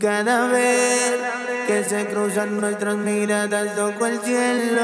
Cada 0.00 0.48
vez 0.48 1.20
que 1.68 1.84
se 1.84 2.06
cruzan 2.06 2.60
nuestras 2.60 2.96
miradas 2.96 3.76
toco 3.76 4.06
el 4.06 4.18
cielo. 4.18 4.82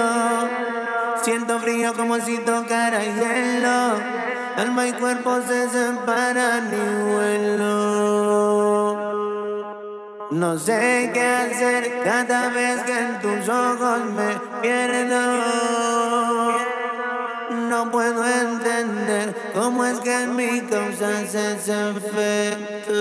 Siento 1.22 1.58
frío 1.58 1.92
como 1.94 2.20
si 2.20 2.38
tocara 2.38 3.02
hielo. 3.02 4.00
Alma 4.56 4.86
y 4.86 4.92
cuerpo 4.92 5.40
se 5.42 5.68
separan 5.68 6.70
y 6.72 7.02
vuelo. 7.10 7.77
No 10.38 10.56
sé 10.56 11.10
qué 11.12 11.20
hacer 11.20 12.00
cada 12.04 12.50
vez 12.50 12.80
que 12.84 12.96
en 12.96 13.18
tus 13.20 13.48
ojos 13.48 13.98
me 14.04 14.40
pierdo. 14.62 15.42
No 17.68 17.90
puedo 17.90 18.24
entender 18.24 19.34
cómo 19.52 19.84
es 19.84 19.98
que 19.98 20.14
en 20.14 20.36
mi 20.36 20.60
causa 20.60 21.22
ese 21.22 21.90
efecto. 21.90 22.94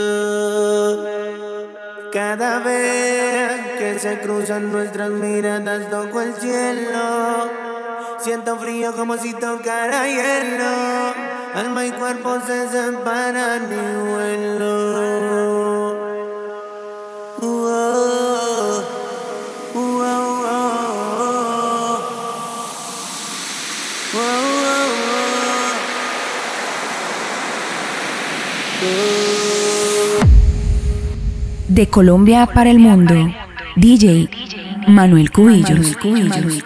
Cada 2.12 2.58
vez 2.58 3.52
que 3.77 3.99
se 3.99 4.20
cruzan 4.22 4.72
nuestras 4.72 5.12
miradas 5.12 5.91
toco 5.91 6.22
el 6.22 6.34
cielo. 6.34 7.52
Siento 8.18 8.58
frío 8.58 8.96
como 8.96 9.16
si 9.16 9.35
tocara 9.35 10.08
hielo. 10.08 11.13
Alma 11.54 11.85
y 11.85 11.91
cuerpo 11.91 12.40
se 12.48 12.68
separan 12.68 13.68
y 13.72 13.96
vuelo. 14.10 15.57
De 31.78 31.88
Colombia 31.88 32.48
para 32.48 32.72
el 32.72 32.80
mundo, 32.80 33.14
DJ 33.76 34.28
Manuel 34.88 35.30
Cubillos. 35.30 35.96
Manuel. 35.98 36.64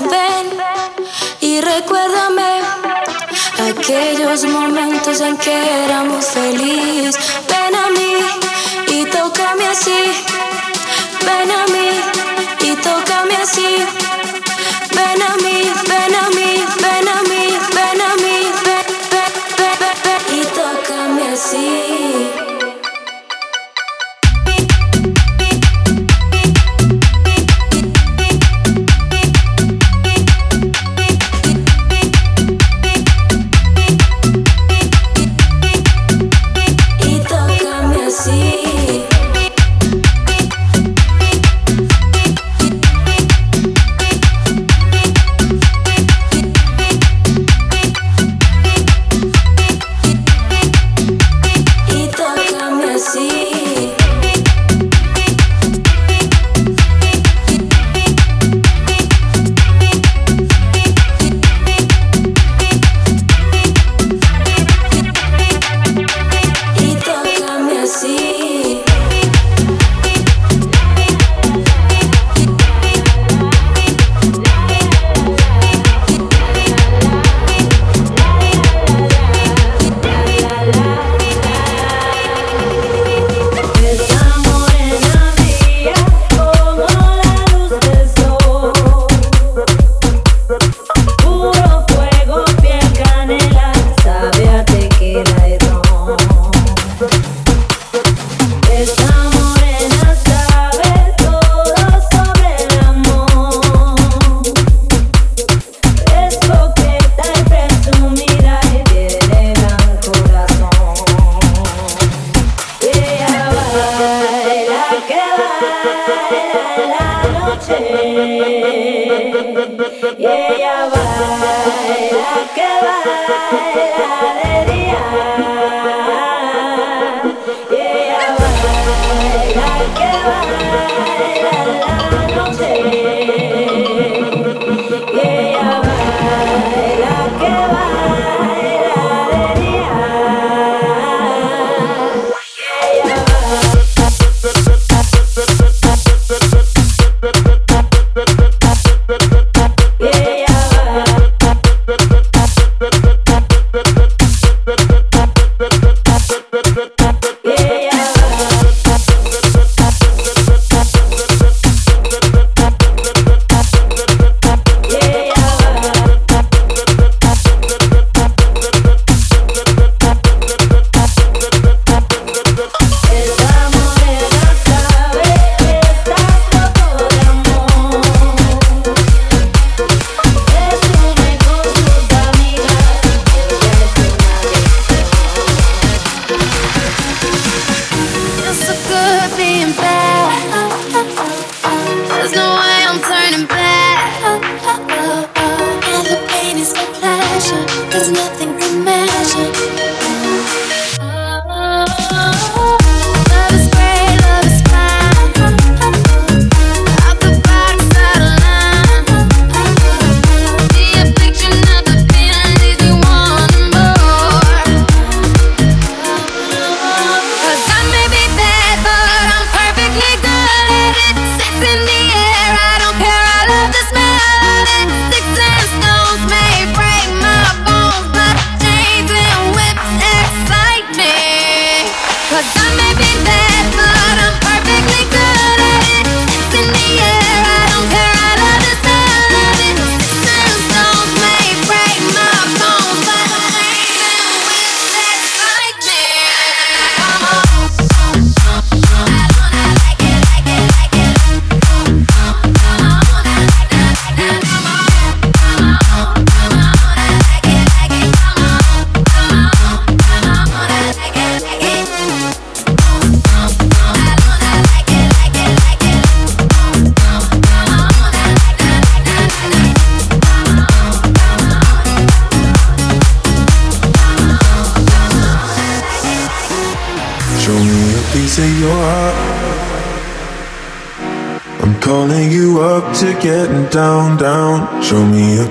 Ven 0.00 0.58
y 1.40 1.60
recuérdame 1.60 2.60
aquellos 3.70 4.44
momentos 4.44 5.20
en 5.20 5.36
que 5.36 5.84
éramos 5.84 6.24
felices. 6.26 7.16
Ven 7.48 7.74
a 7.74 7.90
mí 7.90 8.98
y 8.98 9.04
tócame 9.04 9.66
así. 9.66 10.27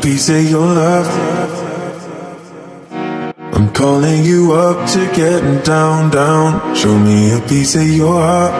piece 0.08 0.30
of 0.30 0.50
your 0.50 0.66
love. 0.66 1.10
I'm 3.56 3.74
calling 3.74 4.24
you 4.24 4.54
up 4.54 4.90
to 4.92 5.00
getting 5.14 5.60
down, 5.64 6.10
down. 6.12 6.74
Show 6.74 6.98
me 6.98 7.34
a 7.38 7.42
piece 7.42 7.76
of 7.76 7.90
your 7.90 8.14
heart, 8.14 8.54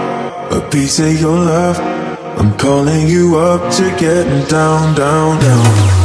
a 0.52 0.60
piece 0.70 1.00
of 1.00 1.22
your 1.22 1.38
love. 1.38 1.80
I'm 2.38 2.52
calling 2.58 3.08
you 3.08 3.38
up 3.38 3.72
to 3.76 3.84
getting 3.98 4.44
down, 4.50 4.94
down, 4.94 5.40
down. 5.40 5.97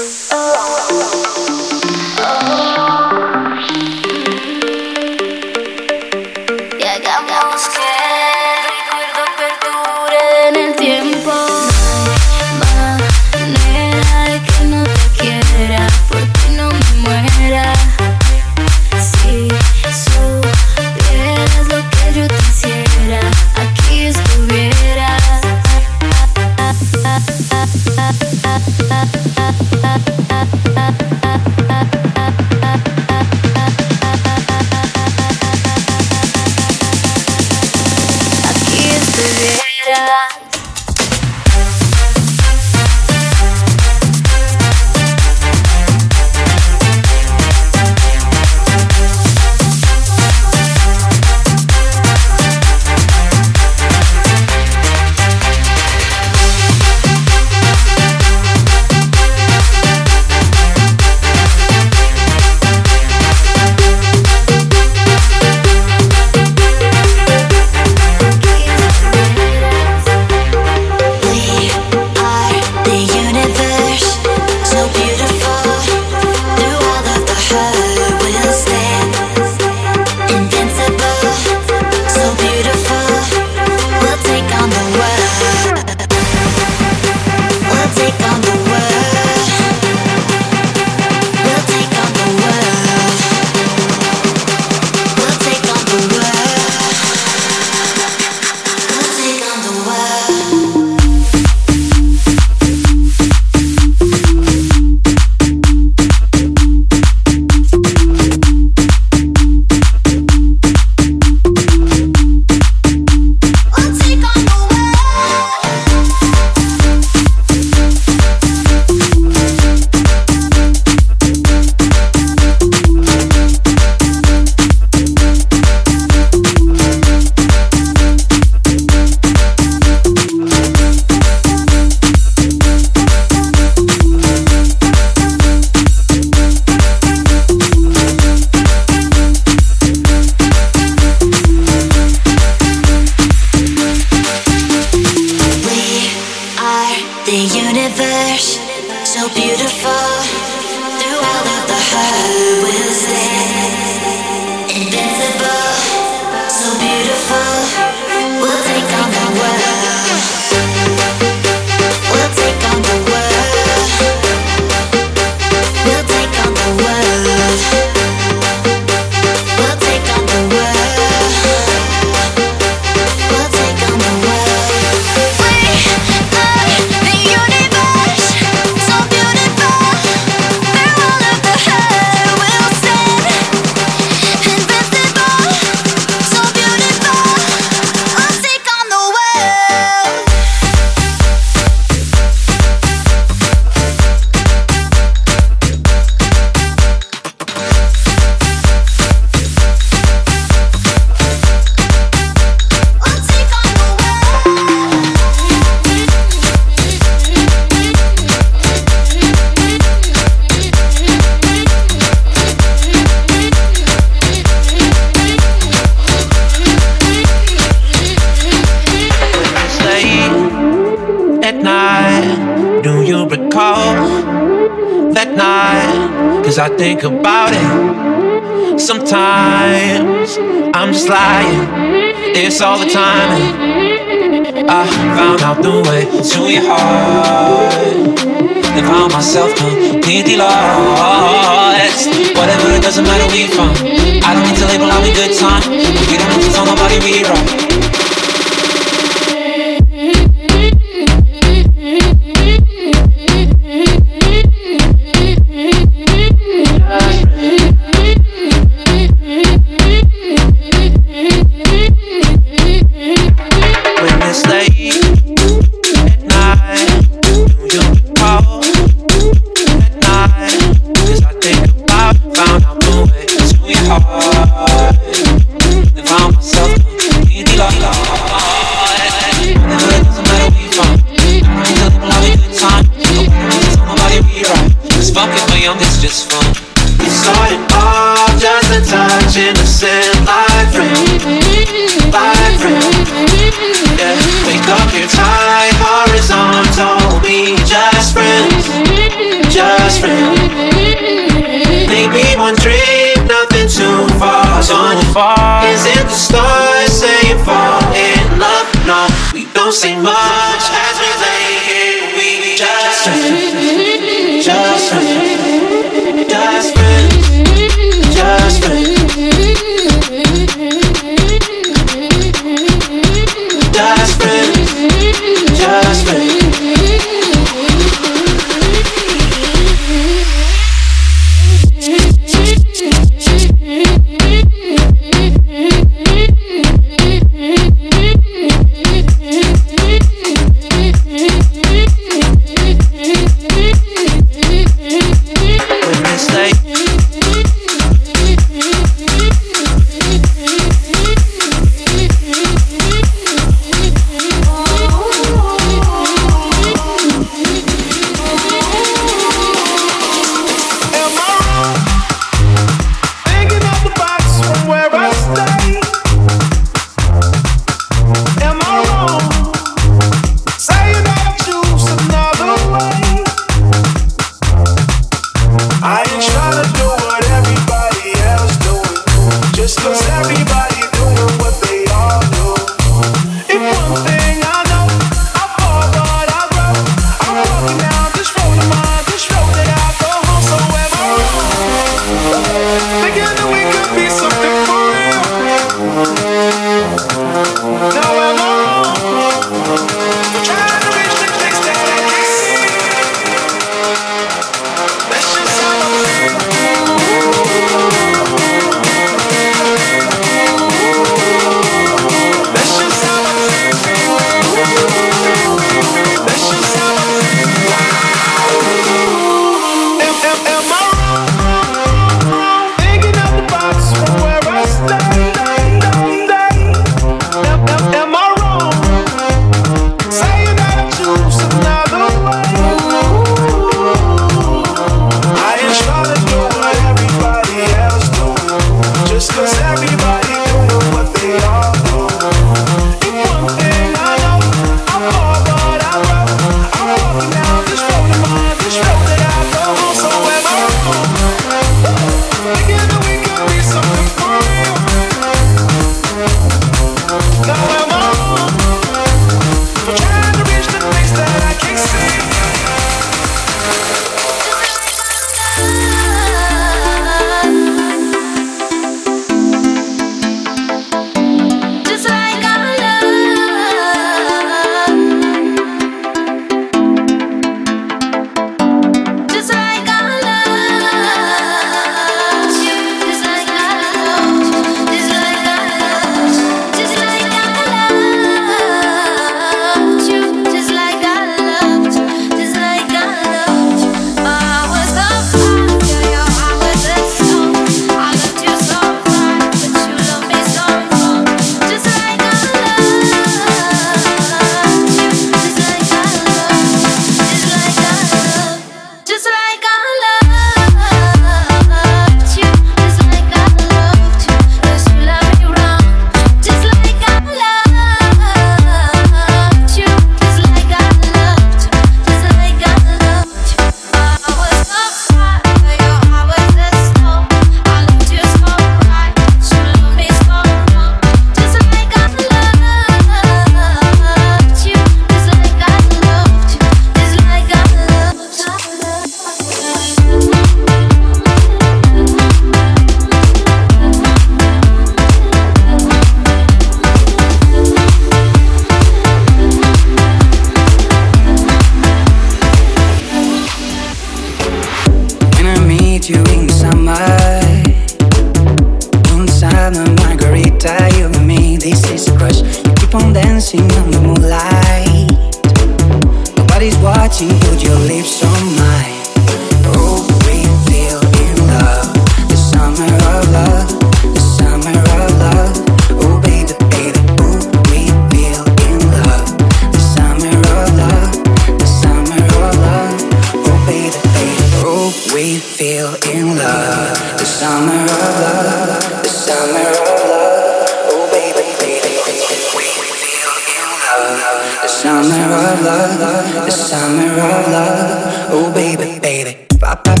of 595.41 595.61
love, 595.63 596.45
the 596.45 596.51
summer 596.51 597.11
of 597.11 597.47
love. 597.51 598.27
Oh, 598.29 598.51
baby, 598.53 598.99
baby. 598.99 599.37
Pop, 599.59 599.83
pop. 599.83 600.00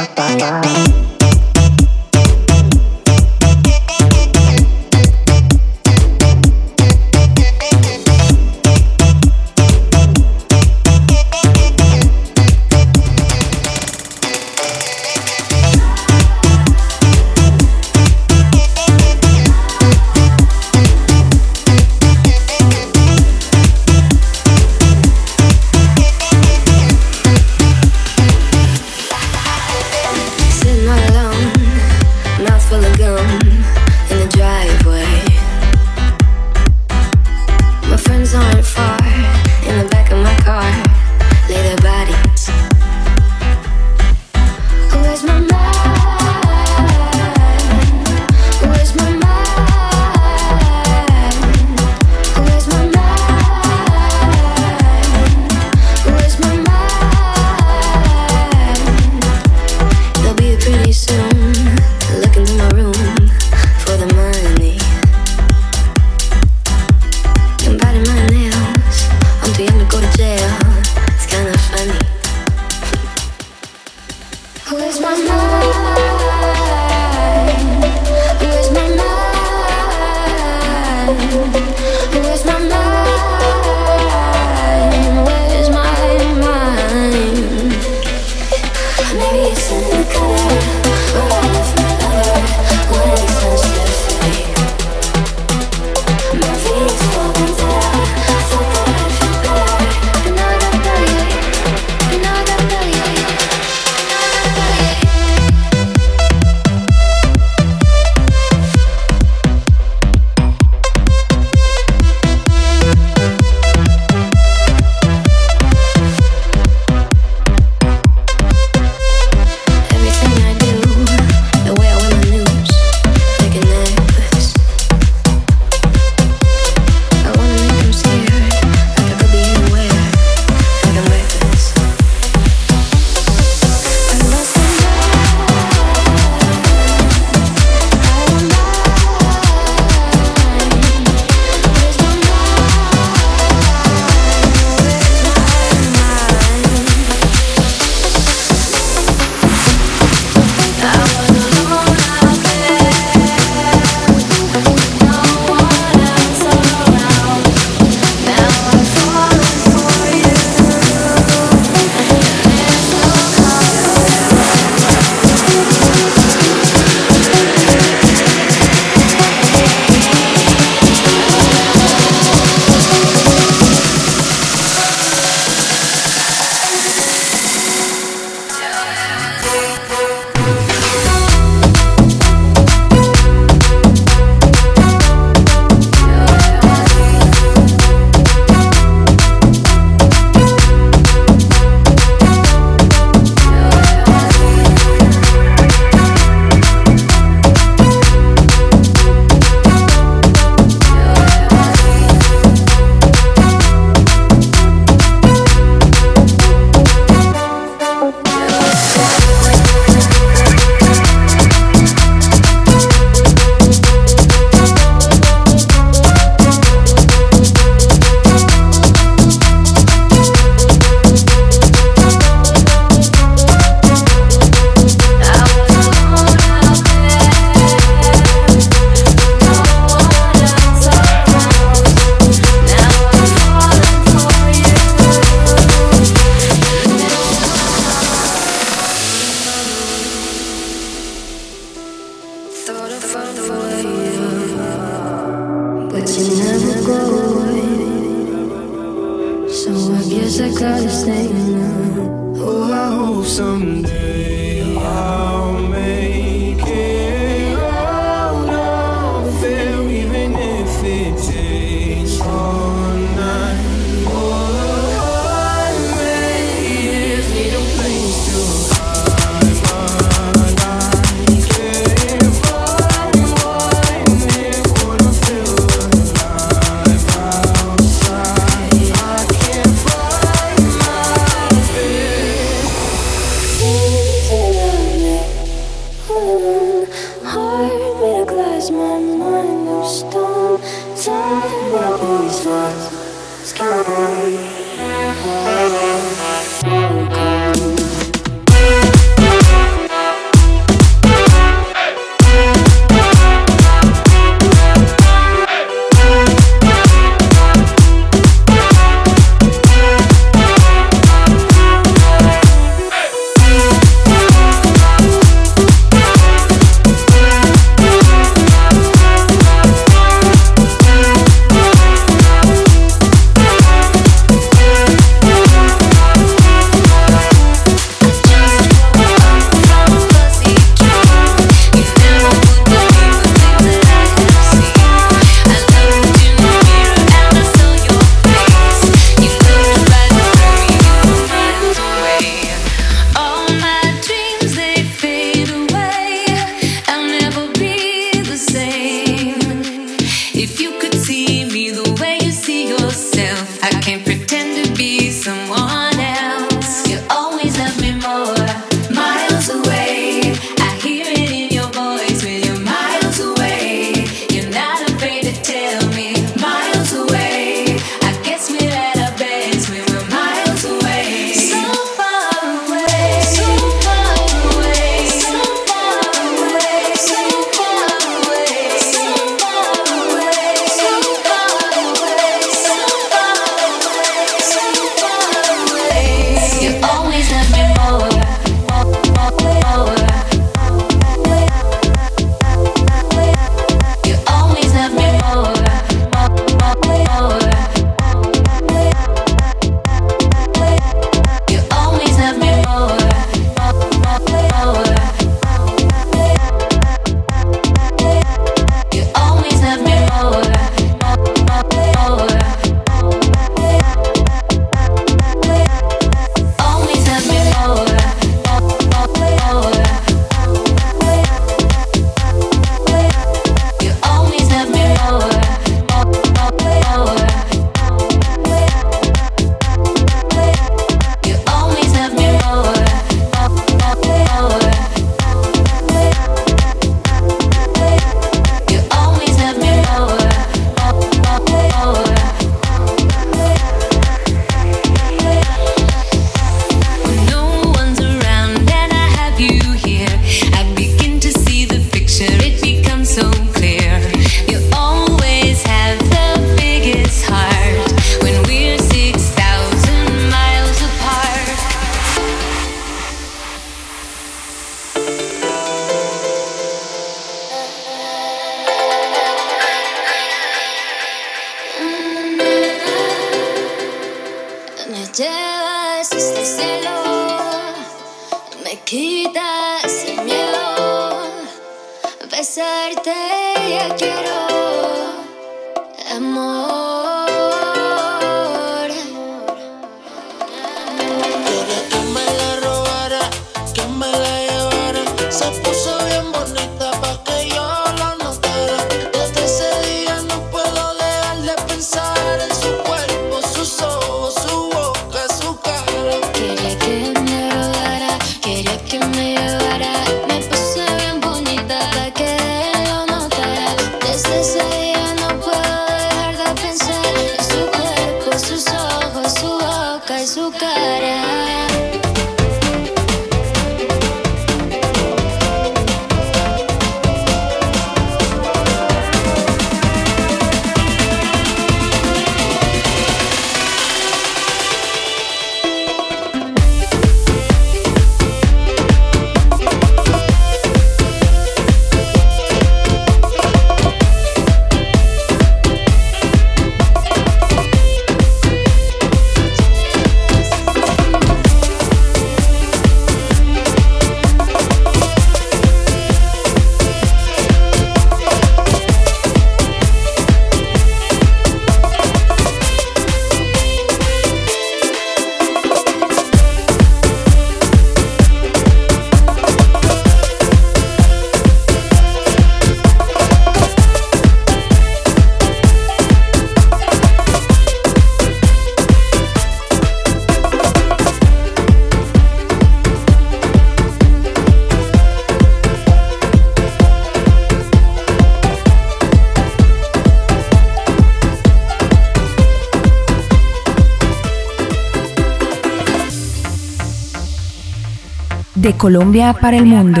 Colombia 598.80 599.34
para 599.34 599.58
el 599.58 599.66
mundo, 599.66 600.00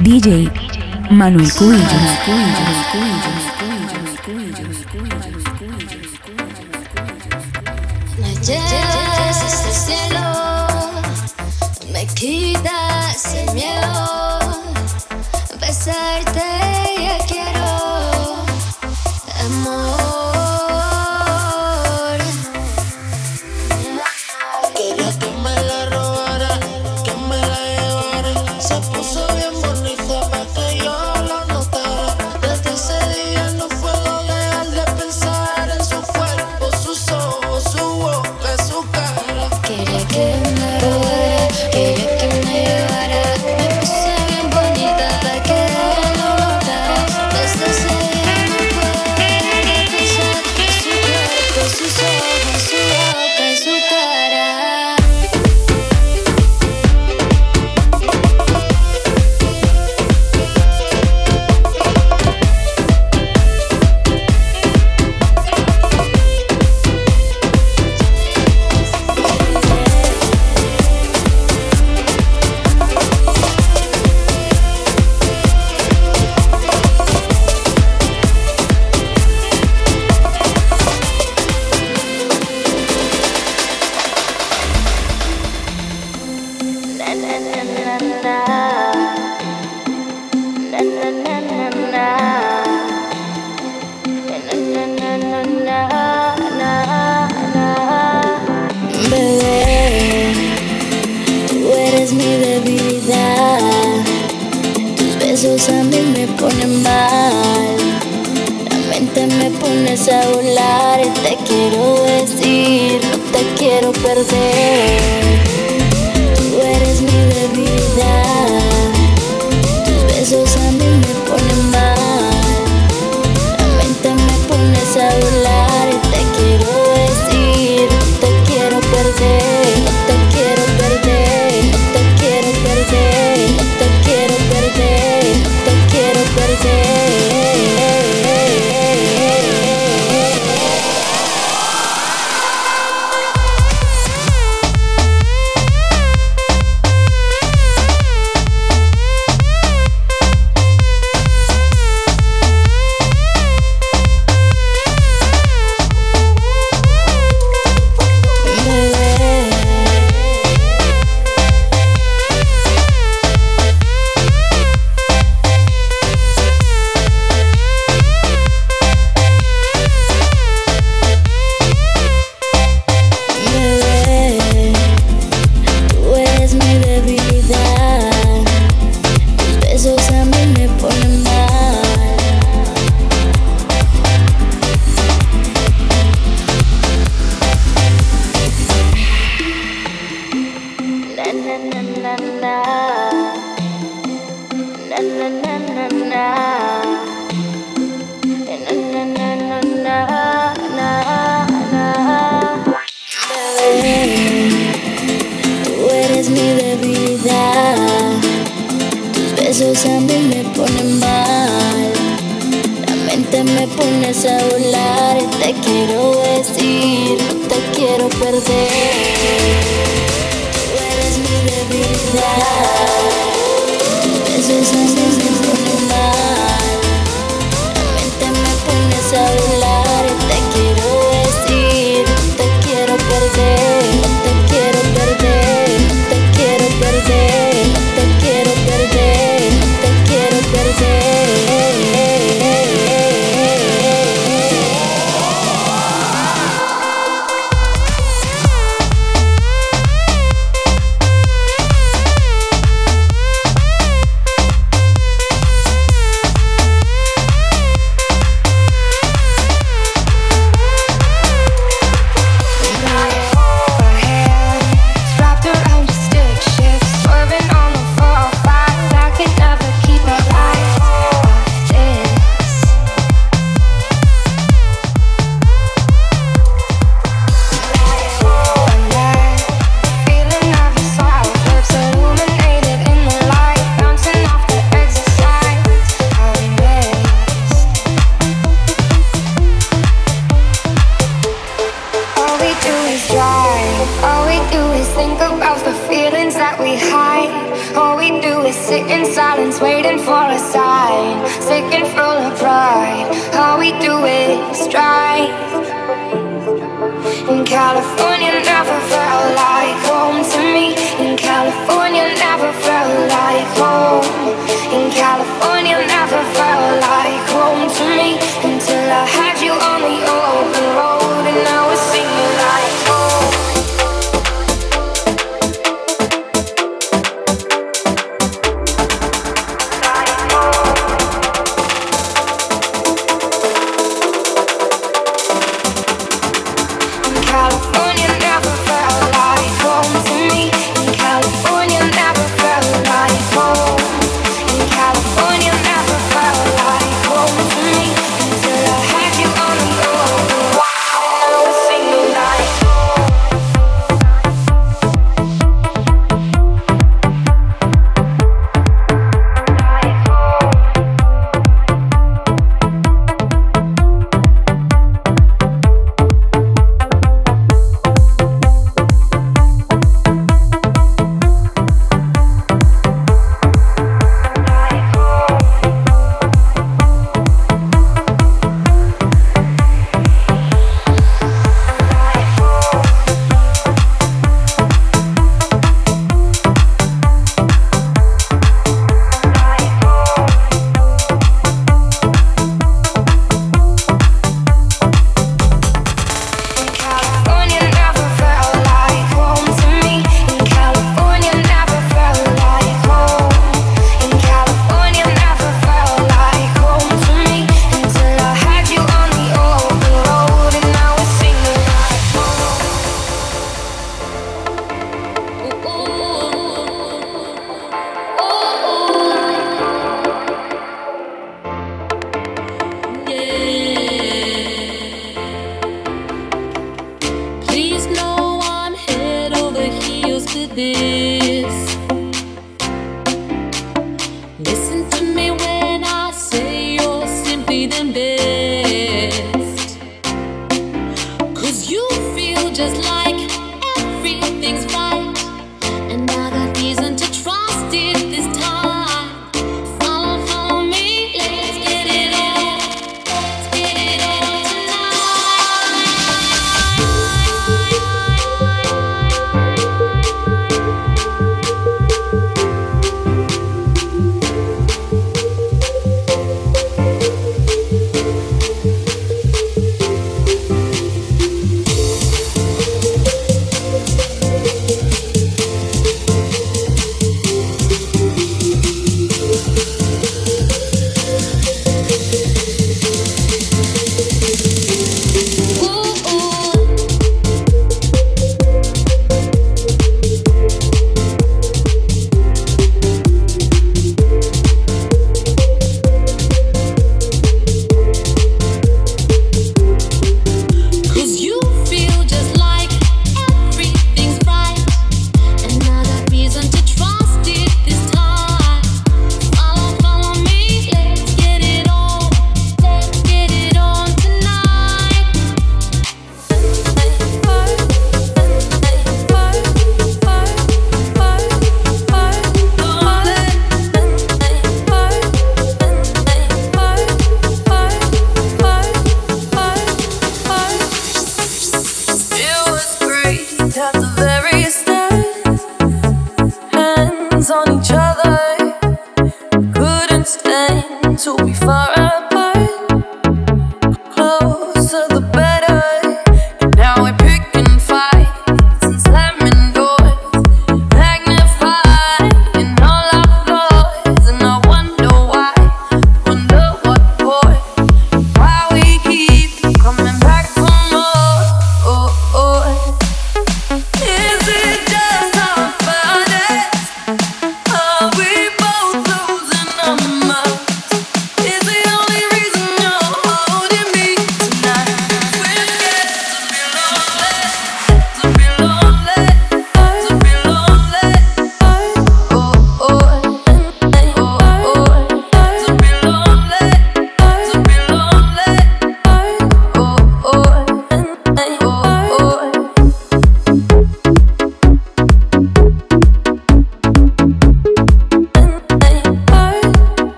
DJ 0.00 0.50
Manuel 1.10 1.52
Cubillos. 1.52 3.35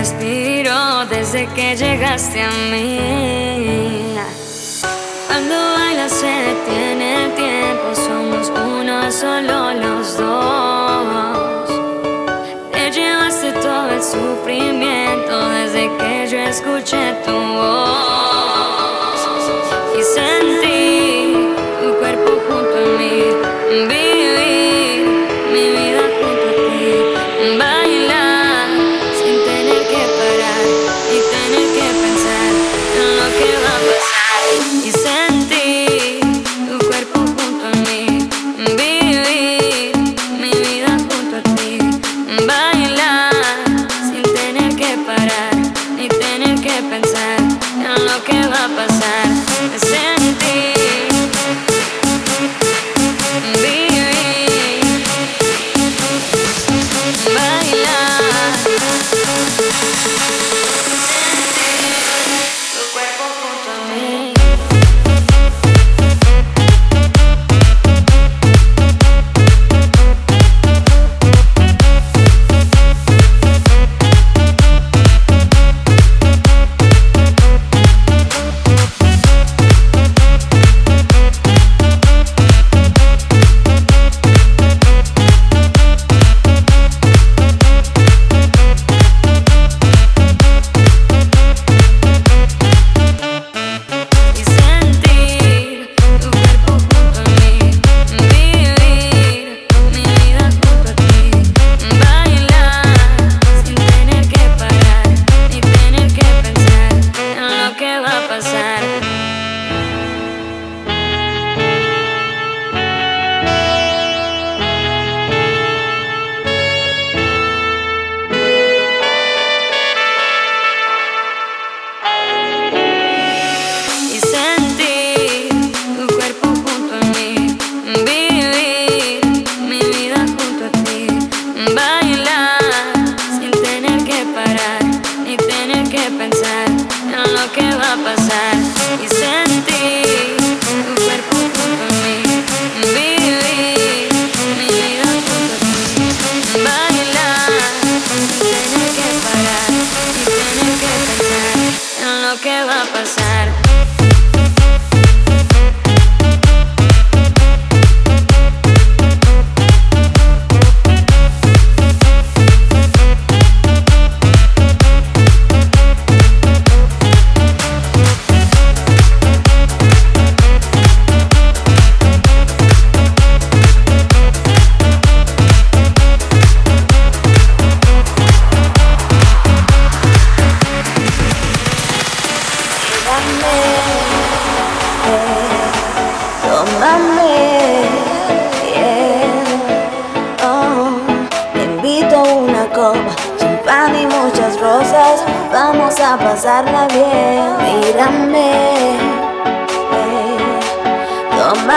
respiro 0.00 1.04
desde 1.10 1.46
que 1.48 1.76
llegaste 1.76 2.40
a 2.42 2.50
mí. 2.72 4.16
Cuando 5.26 5.54
bailas 5.76 6.12
se 6.12 6.32
detiene 6.48 7.24
el 7.24 7.34
tiempo, 7.34 7.94
somos 8.06 8.50
uno 8.78 9.12
solo 9.12 9.74
los 9.74 10.16
dos. 10.16 11.68
Te 12.72 12.90
llevaste 12.90 13.52
todo 13.52 13.90
el 13.90 14.02
sufrimiento 14.02 15.34
desde 15.50 15.82
que 15.98 16.28
yo 16.30 16.38
escuché 16.38 17.04
tu 17.26 17.36
voz 17.58 19.20
y 19.98 20.02
sentí 20.16 21.54
tu 21.82 21.88
cuerpo 21.98 22.30
junto 22.48 22.76
a 22.78 23.88
mí. 23.88 24.19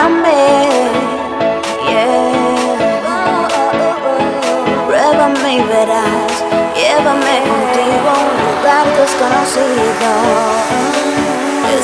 Pruébame, 0.04 0.36
yeah. 1.90 2.44
Y 5.54 5.62
verás, 5.62 6.44
llévame 6.76 7.36
contigo 7.48 8.10
a 8.10 8.18
un 8.20 8.36
lugar 8.44 8.86
desconocido. 8.98 10.10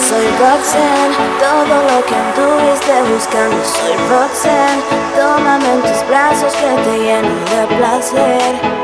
Soy 0.08 0.28
Roxanne, 0.40 1.16
todo 1.40 1.76
lo 1.84 1.98
que 2.06 2.16
anduviste 2.16 2.94
buscando. 3.14 3.64
Soy 3.64 3.96
Roxanne, 4.10 4.82
tómame 5.16 5.70
en 5.74 5.82
tus 5.82 6.08
brazos 6.08 6.54
que 6.54 6.70
te 6.84 6.98
lleno 6.98 7.36
de 7.46 7.76
placer. 7.78 8.79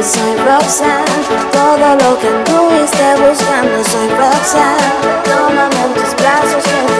soy 0.00 0.36
Roxanne 0.36 1.04
Todo 1.52 1.96
lo 1.96 2.18
que 2.18 2.28
anduviste 2.28 3.04
buscando 3.20 3.84
soy 3.84 4.08
Roxanne. 4.08 5.22
Tómame 5.24 5.84
en 5.84 5.94
tus 5.94 6.14
brazos 6.16 6.64
que 6.64 6.91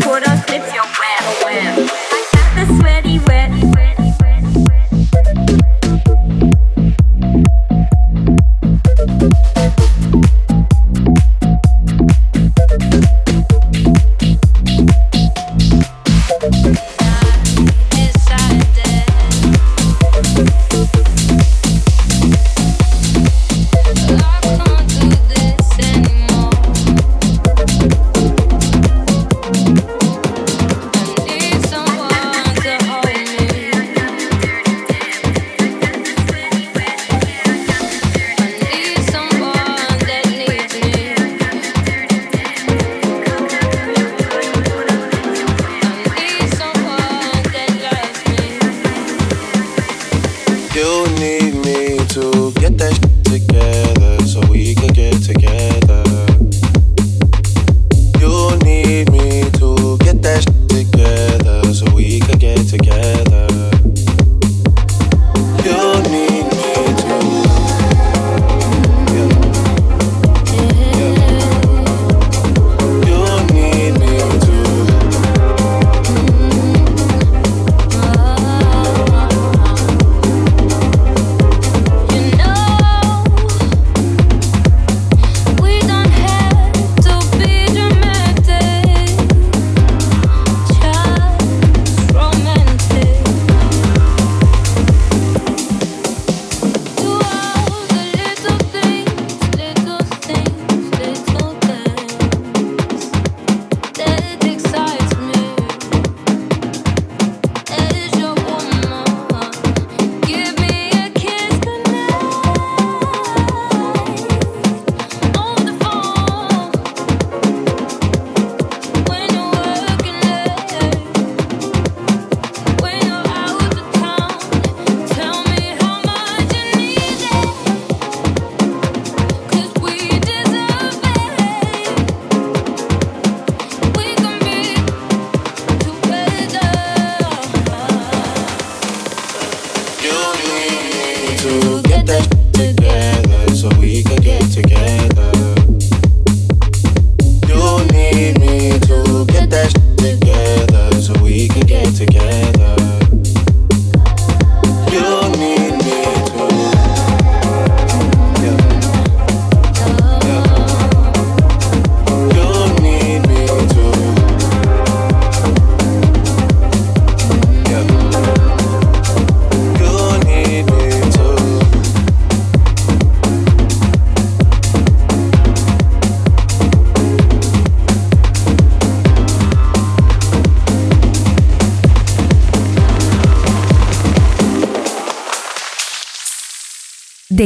body 0.00 0.26
up 0.26 0.29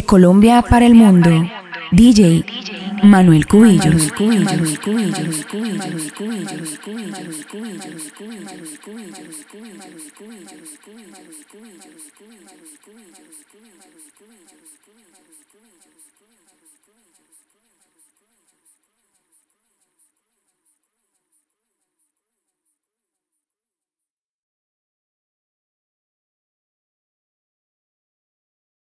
Colombia 0.04 0.62
para 0.62 0.86
el 0.86 0.94
mundo, 0.94 1.30
DJ 1.92 2.44
Manuel 3.02 3.46
Cubillos. 3.46 4.12